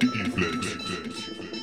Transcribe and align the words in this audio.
think 0.00 1.57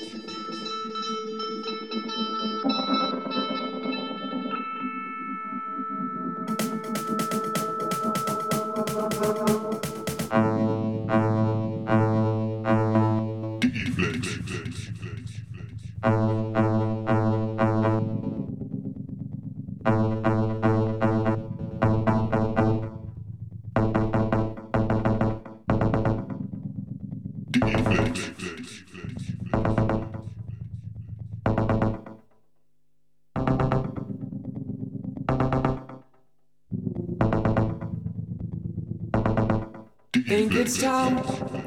it's 40.65 40.81
time 40.81 41.17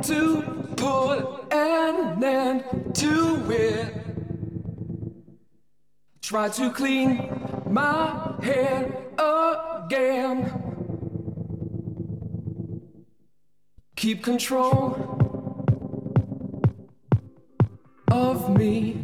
to 0.02 0.42
put 0.76 1.52
an 1.52 2.24
end 2.24 2.64
to 2.96 3.48
it. 3.48 3.94
Try 6.20 6.48
to 6.48 6.72
clean 6.72 7.08
my 7.64 8.34
head 8.42 9.04
again. 9.16 10.36
Keep 13.94 14.24
control 14.24 14.82
of 18.10 18.50
me. 18.58 19.00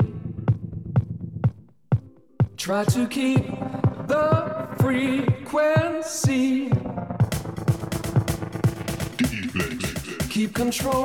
Try 2.57 2.83
to 2.97 3.07
keep 3.07 3.47
the 4.09 4.27
frequency. 4.81 6.44
Keep 10.35 10.53
control 10.53 11.05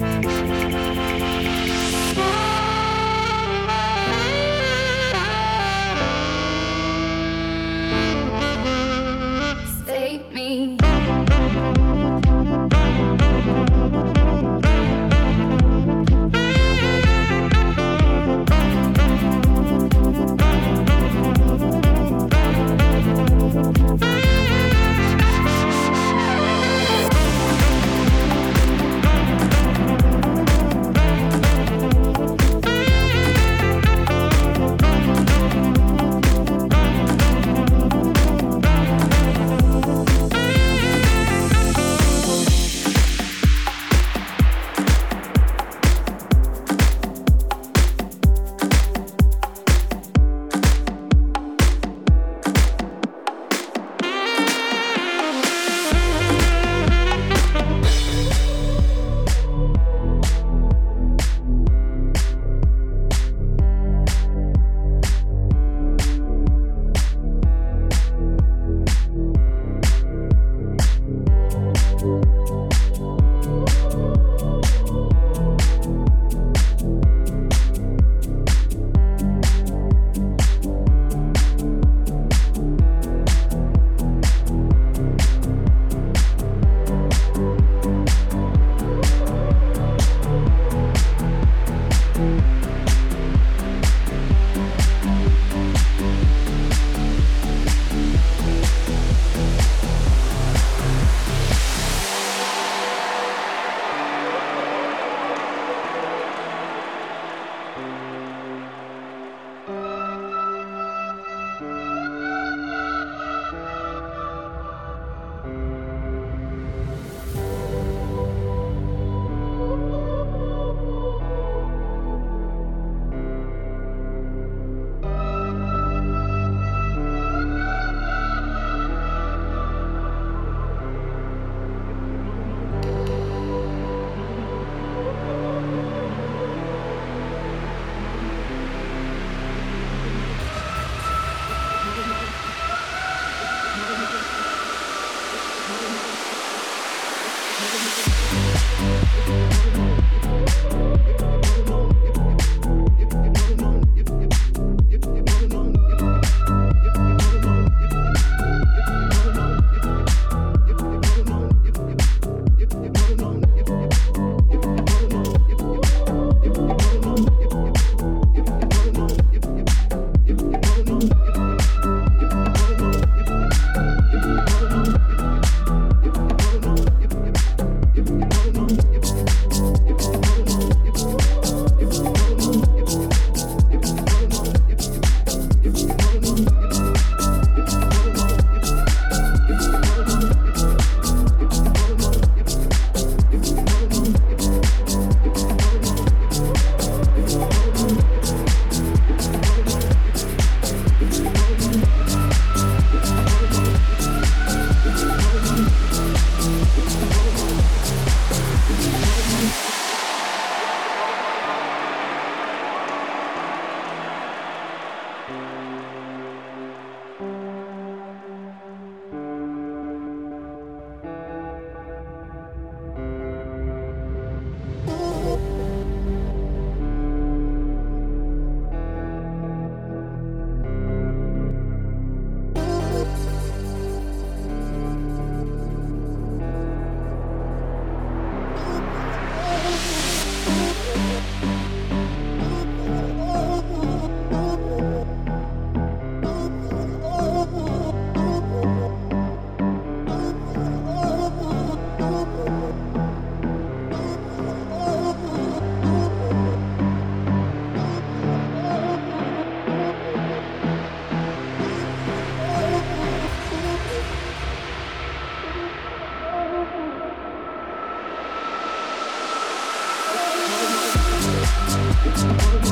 It's 272.03 272.70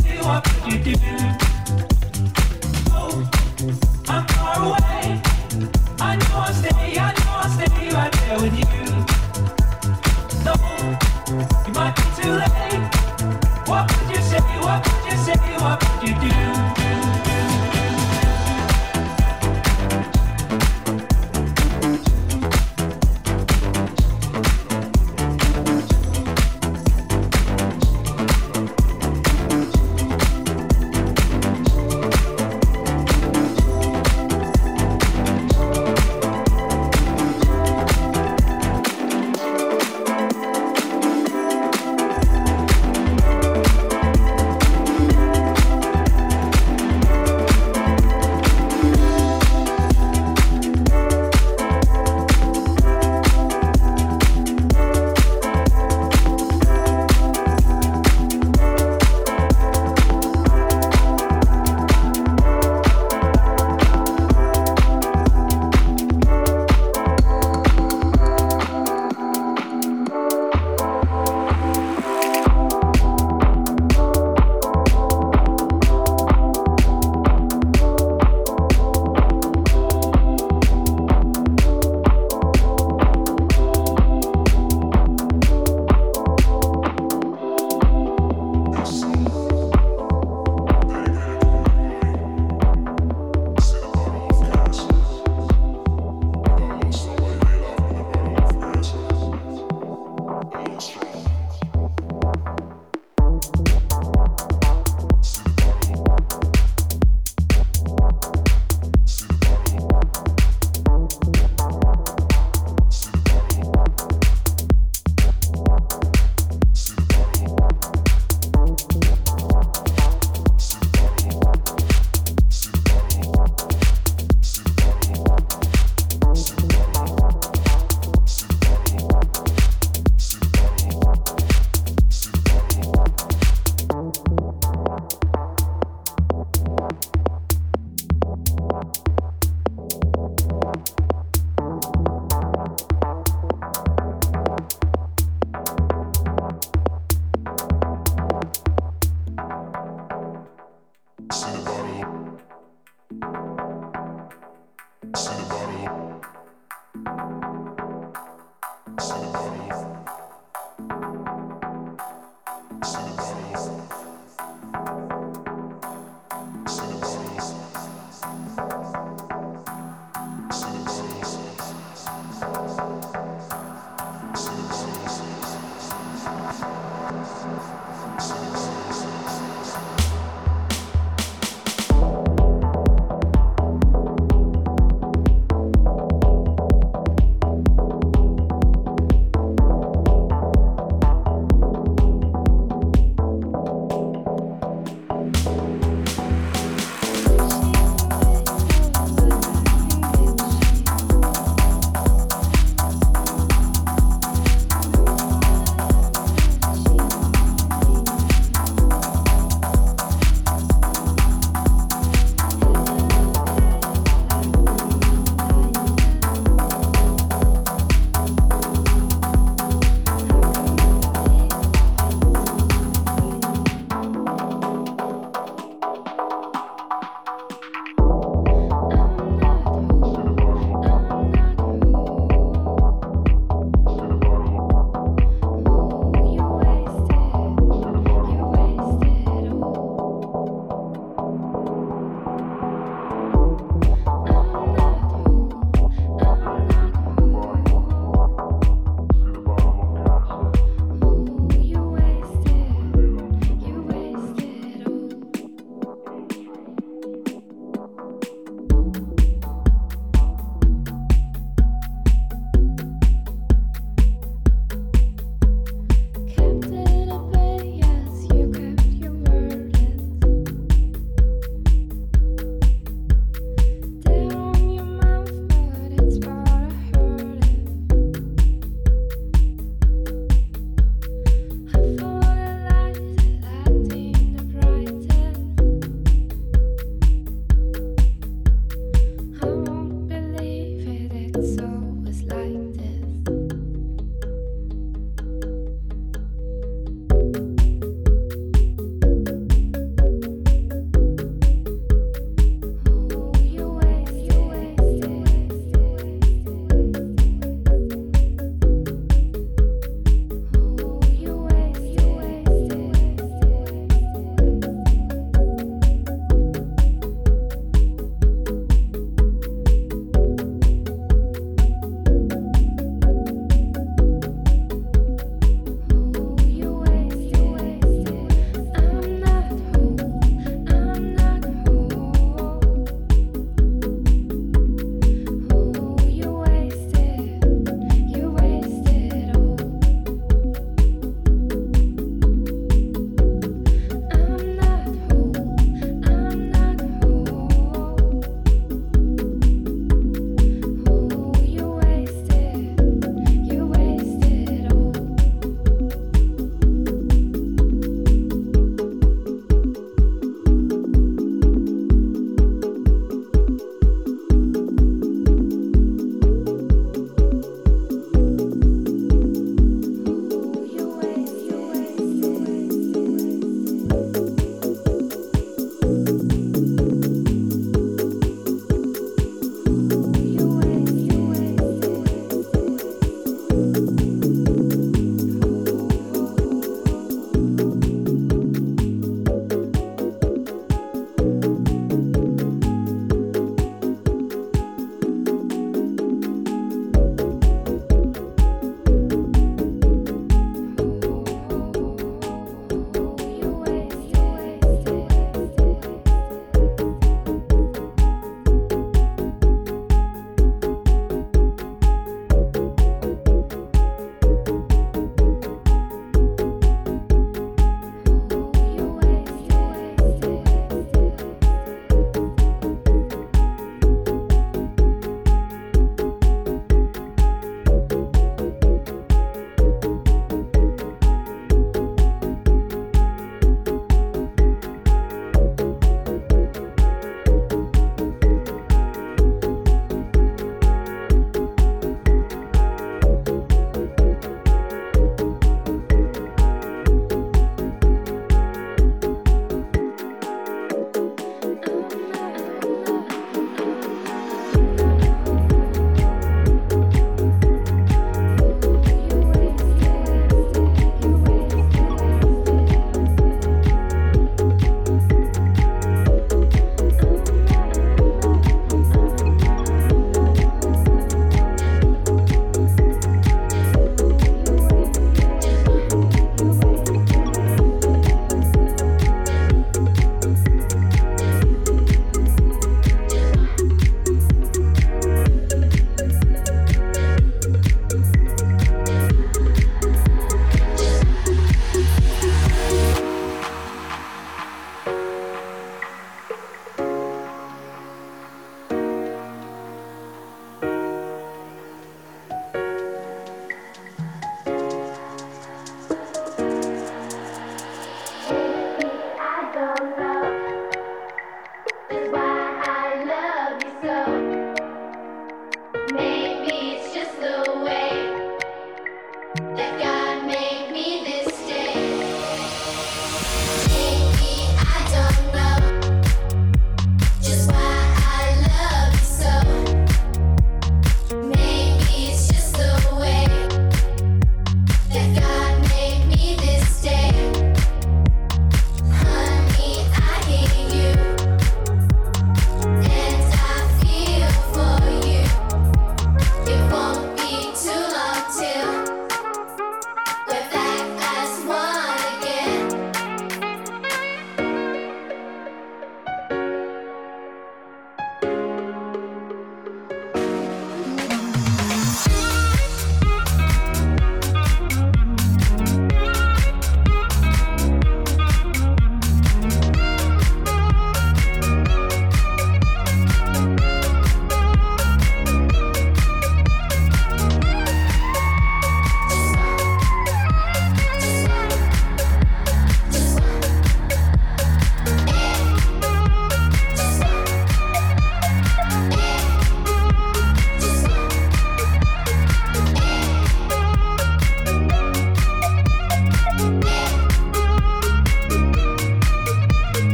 say 0.00 0.18
what 0.18 0.64
would 0.64 0.86
you 0.86 0.96
do? 0.96 1.55